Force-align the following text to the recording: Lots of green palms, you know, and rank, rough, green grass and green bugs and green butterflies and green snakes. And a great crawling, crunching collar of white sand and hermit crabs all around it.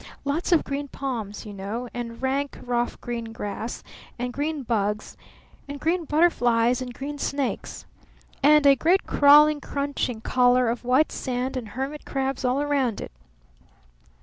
Lots 0.25 0.51
of 0.51 0.63
green 0.63 0.87
palms, 0.87 1.45
you 1.45 1.53
know, 1.53 1.87
and 1.93 2.23
rank, 2.23 2.57
rough, 2.63 2.99
green 3.01 3.25
grass 3.25 3.83
and 4.17 4.33
green 4.33 4.63
bugs 4.63 5.15
and 5.67 5.79
green 5.79 6.05
butterflies 6.05 6.81
and 6.81 6.91
green 6.91 7.19
snakes. 7.19 7.85
And 8.41 8.65
a 8.65 8.75
great 8.75 9.05
crawling, 9.05 9.61
crunching 9.61 10.21
collar 10.21 10.69
of 10.69 10.83
white 10.83 11.11
sand 11.11 11.55
and 11.55 11.67
hermit 11.67 12.03
crabs 12.03 12.43
all 12.43 12.63
around 12.63 12.99
it. 12.99 13.11